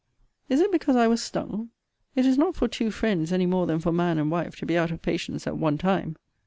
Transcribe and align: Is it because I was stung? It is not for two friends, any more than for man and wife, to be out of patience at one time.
Is 0.49 0.59
it 0.61 0.71
because 0.71 0.95
I 0.95 1.07
was 1.07 1.21
stung? 1.21 1.69
It 2.15 2.25
is 2.25 2.35
not 2.35 2.55
for 2.55 2.67
two 2.67 2.89
friends, 2.89 3.31
any 3.31 3.45
more 3.45 3.67
than 3.67 3.77
for 3.79 3.91
man 3.91 4.17
and 4.17 4.31
wife, 4.31 4.55
to 4.55 4.65
be 4.65 4.75
out 4.75 4.89
of 4.89 5.03
patience 5.03 5.45
at 5.45 5.57
one 5.59 5.77
time. 5.77 6.15